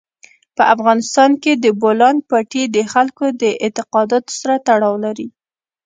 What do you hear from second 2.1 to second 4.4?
پټي د خلکو د اعتقاداتو